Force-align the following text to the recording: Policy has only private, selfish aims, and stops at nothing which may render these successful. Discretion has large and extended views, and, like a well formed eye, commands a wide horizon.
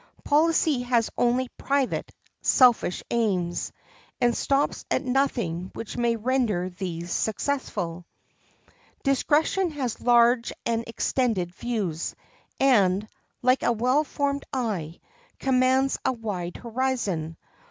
Policy 0.23 0.81
has 0.81 1.11
only 1.15 1.47
private, 1.59 2.11
selfish 2.41 3.03
aims, 3.11 3.71
and 4.19 4.35
stops 4.35 4.83
at 4.89 5.03
nothing 5.03 5.69
which 5.75 5.95
may 5.95 6.15
render 6.15 6.71
these 6.71 7.11
successful. 7.11 8.07
Discretion 9.03 9.69
has 9.69 10.01
large 10.01 10.51
and 10.65 10.83
extended 10.87 11.53
views, 11.53 12.15
and, 12.59 13.07
like 13.43 13.61
a 13.61 13.71
well 13.71 14.03
formed 14.03 14.43
eye, 14.51 14.99
commands 15.37 15.99
a 16.03 16.11
wide 16.13 16.57
horizon. 16.57 17.37